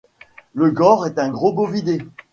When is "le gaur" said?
0.55-1.05